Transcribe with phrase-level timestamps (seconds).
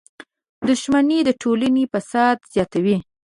[0.67, 2.97] •دښمني د ټولنې فساد زیاتوي.